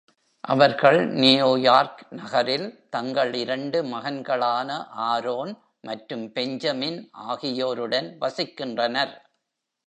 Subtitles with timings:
[0.43, 2.65] அவர்கள் நியூயார்க் நகரில்
[2.89, 4.69] தங்கள் இரண்டு மகன்களான
[5.09, 5.53] ஆரோன்
[5.81, 9.13] மற்றும் பெஞ்சமின் ஆகியோருடன் வசிக்கின்றனர்.